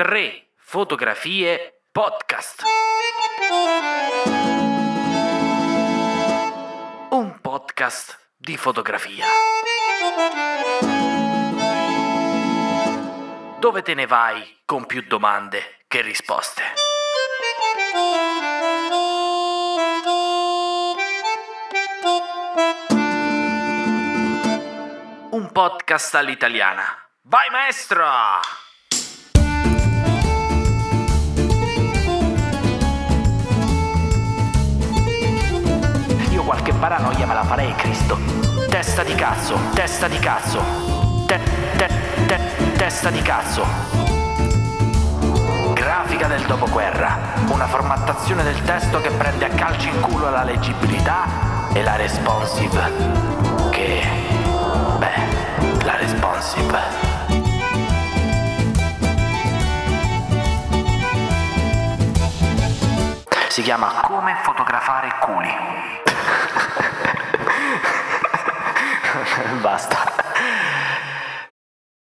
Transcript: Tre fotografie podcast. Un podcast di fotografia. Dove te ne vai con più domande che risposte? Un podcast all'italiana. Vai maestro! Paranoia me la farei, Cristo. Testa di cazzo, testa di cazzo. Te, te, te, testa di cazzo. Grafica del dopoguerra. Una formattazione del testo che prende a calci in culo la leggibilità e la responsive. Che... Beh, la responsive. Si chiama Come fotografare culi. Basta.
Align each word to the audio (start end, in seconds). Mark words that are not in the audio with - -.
Tre 0.00 0.52
fotografie 0.56 1.82
podcast. 1.92 2.62
Un 7.10 7.38
podcast 7.42 8.32
di 8.34 8.56
fotografia. 8.56 9.26
Dove 13.58 13.82
te 13.82 13.92
ne 13.92 14.06
vai 14.06 14.62
con 14.64 14.86
più 14.86 15.02
domande 15.06 15.82
che 15.86 16.00
risposte? 16.00 16.62
Un 25.32 25.50
podcast 25.52 26.14
all'italiana. 26.14 27.06
Vai 27.20 27.50
maestro! 27.50 28.69
Paranoia 36.90 37.24
me 37.24 37.34
la 37.34 37.44
farei, 37.44 37.72
Cristo. 37.76 38.18
Testa 38.68 39.04
di 39.04 39.14
cazzo, 39.14 39.56
testa 39.74 40.08
di 40.08 40.18
cazzo. 40.18 40.60
Te, 41.24 41.38
te, 41.76 41.88
te, 42.26 42.40
testa 42.76 43.10
di 43.10 43.22
cazzo. 43.22 43.64
Grafica 45.72 46.26
del 46.26 46.42
dopoguerra. 46.46 47.16
Una 47.46 47.68
formattazione 47.68 48.42
del 48.42 48.60
testo 48.64 49.00
che 49.00 49.10
prende 49.10 49.44
a 49.44 49.50
calci 49.50 49.88
in 49.88 50.00
culo 50.00 50.30
la 50.30 50.42
leggibilità 50.42 51.68
e 51.72 51.80
la 51.84 51.94
responsive. 51.94 52.90
Che... 53.70 54.02
Beh, 54.98 55.84
la 55.84 55.94
responsive. 55.94 56.80
Si 63.46 63.62
chiama 63.62 63.92
Come 64.02 64.34
fotografare 64.42 65.14
culi. 65.20 65.98
Basta. 69.62 70.09